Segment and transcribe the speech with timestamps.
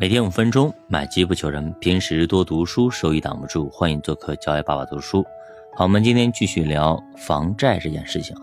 [0.00, 1.74] 每天五分钟，买机不求人。
[1.80, 3.68] 平时多读书，收益挡不住。
[3.68, 5.26] 欢迎做客教育爸爸读书。
[5.74, 8.36] 好，我们今天继续聊房债这件事情。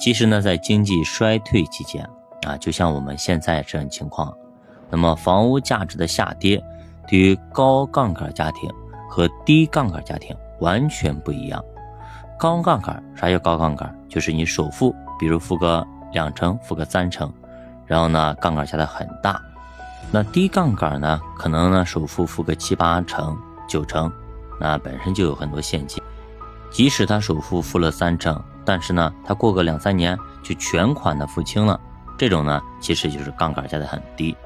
[0.00, 2.04] 其实呢，在经济衰退期间
[2.42, 4.36] 啊，就像我们现在这种情况，
[4.90, 6.60] 那么房屋价值的下跌，
[7.06, 8.68] 对于高杠杆家庭
[9.08, 11.64] 和低杠杆家庭完全不一样。
[12.36, 13.96] 高杠杆啥叫高杠杆？
[14.08, 17.32] 就是你首付，比如付个两成，付个三成，
[17.86, 19.40] 然后呢，杠杆加的很大。
[20.12, 21.20] 那低杠杆呢？
[21.38, 24.12] 可能呢首付付个七八成、九成，
[24.58, 26.02] 那本身就有很多现金。
[26.68, 31.78] 即使他首付付了三成，但是呢他过个两三年就全款的付清了，
[32.18, 34.36] 这种呢其实就是杠杆加的很低。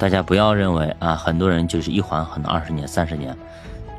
[0.00, 3.38] 大家不要认为啊，很多人就是一还可能二十年、三十年，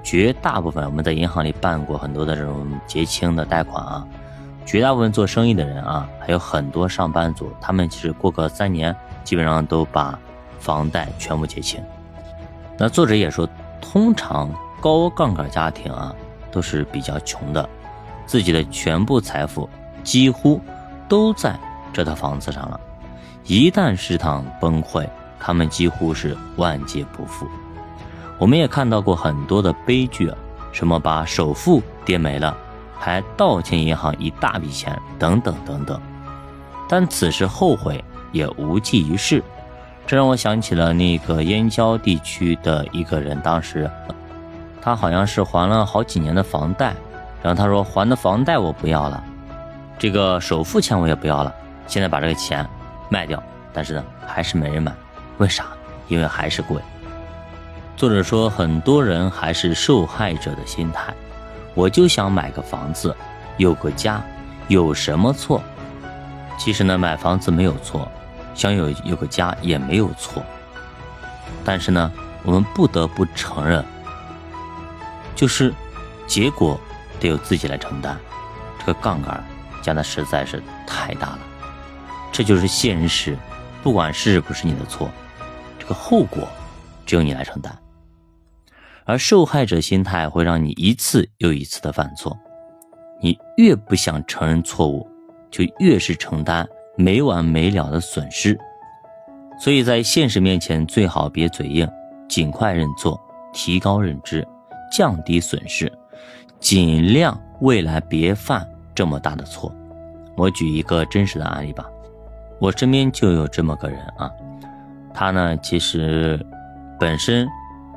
[0.03, 4.05] 绝大部分我们在银行里办过很多的这种结清的贷款啊，
[4.66, 10.20] 绝大部分做生意的人啊，还有很多上班族，他们其实过个三年，基本上都把。
[10.63, 11.84] 房贷全部结清，
[12.77, 13.45] 那作者也说，
[13.81, 16.16] 通常高杠杆家庭啊
[16.53, 17.69] 都是比较穷的，
[18.25, 19.69] 自己的全部财富
[20.06, 20.61] 几乎
[21.09, 21.59] 都在
[21.91, 22.80] 这套房子上了，
[23.44, 25.06] 一旦市场崩溃，
[25.38, 27.45] 他们几乎是万劫不复。
[28.39, 30.31] 我们也看到过很多的悲剧，
[30.72, 32.56] 什么把首付跌没了，
[32.97, 36.02] 还倒欠银行一大笔钱，等等等等，
[36.88, 39.44] 但此时后悔也无济于事。
[40.06, 43.90] 这让我想起了那个燕郊地区的一个人，当时
[44.82, 46.94] 他好像是还了好几年的房贷，
[47.42, 49.24] 然后他说还的房贷我不要了，
[49.98, 51.54] 这个首付钱我也不要了，
[51.88, 52.68] 现在把这个钱
[53.09, 54.92] 卖掉，但是呢还是没人买，
[55.38, 55.66] 为啥？
[56.09, 56.81] 因为还是贵。
[57.96, 61.14] 作者说很多人还是受害者的心态，
[61.74, 63.16] 我就想买个房子，
[63.56, 64.22] 有个家，
[64.68, 65.64] 有什么错？
[66.58, 68.06] 其实呢买房子没有错。
[68.54, 70.44] 想有有个家也没有错，
[71.64, 72.12] 但是呢，
[72.44, 73.84] 我们不得不承认，
[75.36, 75.73] 就是
[76.28, 76.80] 结果
[77.20, 78.18] 得由自己来承担。
[78.80, 79.44] 这个杠杆
[79.81, 81.40] 加的实在是太大了，
[82.31, 83.38] 这就是现实。
[83.81, 85.09] 不管是不是你的错，
[85.78, 86.47] 这个后果
[87.06, 87.78] 只有你来承担。
[89.06, 92.38] 而受害者心态会让你一次又一次的犯错，
[93.22, 95.09] 你越不想承认错误，
[95.52, 96.66] 就越是承担。
[96.96, 98.59] 没完没了的损失，
[99.59, 101.90] 所以在现实面前最好别嘴硬，
[102.30, 103.20] 尽快认错，
[103.52, 104.48] 提高认知，
[104.92, 105.92] 降低损失，
[106.59, 109.74] 尽量未来别犯这么大的错。
[110.36, 111.86] 我举一个真实的案例吧，
[112.59, 114.31] 我身边就有这么个人啊，
[115.14, 116.40] 他呢其实
[117.00, 117.48] 本身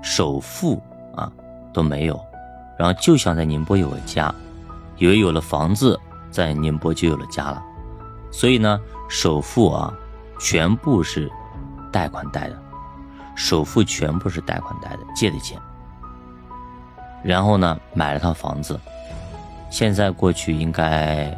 [0.03, 0.81] 首付
[1.15, 1.31] 啊
[1.73, 2.19] 都没有，
[2.79, 4.35] 然后就想在宁波有个家，
[4.97, 5.99] 以为有了房子
[6.31, 7.63] 在宁波就有了家了。
[8.31, 9.93] 所以呢，首付啊，
[10.39, 11.31] 全部是
[11.93, 12.63] 贷款贷的，
[13.35, 15.59] 首付全部是贷款贷的，借的钱。
[17.23, 18.79] 然后呢，买了套房子，
[19.71, 21.37] 现在过去应该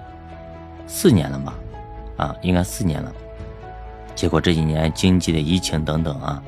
[0.87, 1.55] 四年了吧？
[2.17, 3.13] 啊，应该四年了。
[4.15, 6.43] 结果这几年经济的疫情等等啊，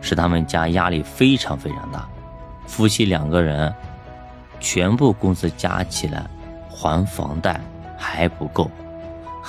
[0.00, 2.08] 使他们家压力非常非常大，
[2.66, 3.72] 夫妻两个人
[4.58, 6.28] 全部工资加起来
[6.68, 7.60] 还房贷
[7.96, 8.68] 还不够。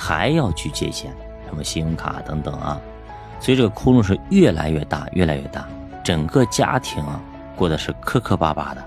[0.00, 1.12] 还要去借钱，
[1.48, 2.80] 什么信用卡等等啊，
[3.40, 5.66] 所以这个窟窿是越来越大，越来越大，
[6.04, 7.20] 整个家庭啊
[7.56, 8.84] 过得是磕磕巴巴的。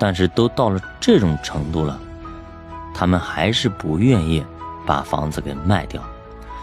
[0.00, 2.00] 但是都到了这种程度了，
[2.94, 4.42] 他们还是不愿意
[4.86, 6.02] 把房子给卖掉。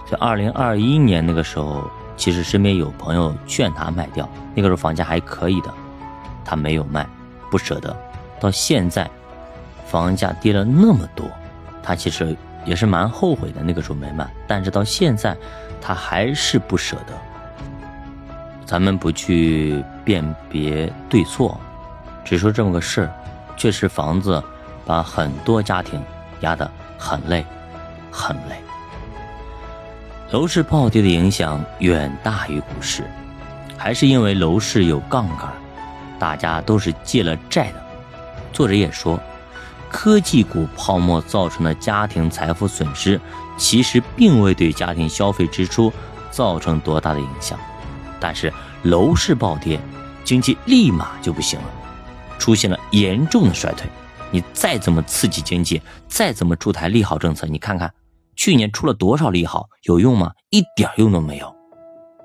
[0.10, 1.88] 在二零二一年那个时候，
[2.18, 5.72] 其实身边有朋友劝他卖掉，那个时候房价还可以的，
[6.44, 7.08] 他没有卖，
[7.52, 7.96] 不舍得。
[8.40, 9.08] 到现在，
[9.86, 11.28] 房价跌了那么多，
[11.84, 12.36] 他其实。
[12.66, 15.36] 也是蛮后悔的，那个时候没卖，但是到现在，
[15.82, 17.14] 他还是不舍得。
[18.66, 21.60] 咱们不去辨别对错，
[22.24, 23.14] 只说这么个事儿，
[23.58, 24.42] 确实房子
[24.86, 26.02] 把很多家庭
[26.40, 27.46] 压得很累，
[28.10, 28.56] 很累。
[30.32, 33.04] 楼市暴跌的影响远大于股市，
[33.78, 35.52] 还是因为楼市有杠杆，
[36.18, 37.84] 大家都是借了债的。
[38.52, 39.20] 作者也说。
[39.94, 43.22] 科技股泡沫造成的家庭财富损失，
[43.58, 45.94] 其实并未对家庭消费支出
[46.32, 47.60] 造成多大的影响，
[48.20, 48.52] 但是
[48.82, 49.80] 楼市暴跌，
[50.26, 51.66] 经济立马就不行了，
[52.40, 53.88] 出现了严重的衰退。
[54.32, 57.94] 你再怎么刺激经济，再怎么出台利好政策，你看看
[58.36, 60.32] 去年出了多少利好，有用吗？
[60.50, 61.56] 一点用都没有，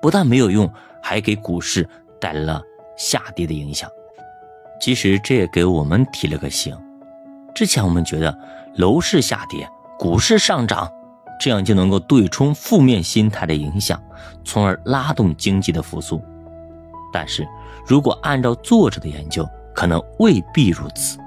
[0.01, 0.67] 不但没有用，
[1.03, 1.87] 还给股市
[2.19, 2.61] 带来了
[2.97, 3.87] 下跌的影响。
[4.81, 6.75] 其实这也给我们提了个醒。
[7.53, 8.37] 之前我们觉得
[8.75, 10.89] 楼市下跌，股市上涨，
[11.39, 14.01] 这样就能够对冲负面心态的影响，
[14.43, 16.21] 从而拉动经济的复苏。
[17.11, 17.47] 但是
[17.85, 21.17] 如果按照作者的研究，可能未必如此。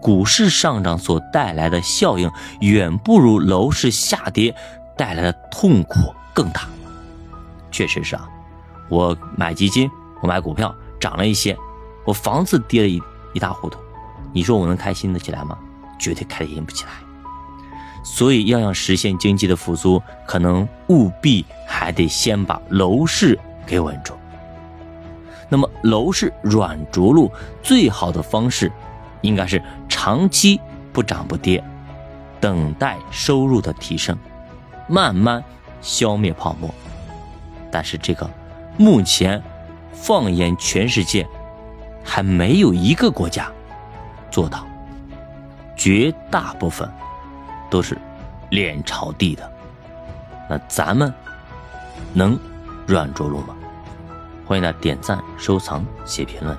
[0.00, 2.30] 股市上涨所带来的效应，
[2.60, 4.54] 远不如楼市下跌
[4.96, 6.62] 带来的痛苦更大。
[7.70, 8.28] 确实是啊，
[8.88, 9.90] 我买基金，
[10.22, 11.56] 我买股票涨了一些，
[12.06, 13.00] 我房子跌了一
[13.34, 13.78] 一塌糊涂，
[14.32, 15.58] 你说我能开心的起来吗？
[15.98, 16.90] 绝对开心不起来。
[18.02, 24.14] 所以要想实现经济的复苏，可能务必还得先把楼市给稳住。
[25.50, 27.30] 那么楼市软着陆
[27.62, 28.72] 最好的方式，
[29.20, 30.58] 应该是长期
[30.92, 31.62] 不涨不跌，
[32.40, 34.16] 等待收入的提升，
[34.88, 35.44] 慢慢
[35.82, 36.72] 消灭泡沫。
[37.70, 38.30] 但是这个
[38.78, 39.42] 目前，
[39.92, 41.28] 放眼全世界，
[42.02, 43.50] 还没有一个国家
[44.30, 44.66] 做到，
[45.76, 46.88] 绝大部分
[47.68, 47.98] 都是
[48.50, 49.50] 脸朝地的。
[50.48, 51.12] 那咱们
[52.12, 52.38] 能
[52.86, 53.54] 软着陆吗？
[54.46, 56.58] 欢迎大家点赞、收藏、写评论。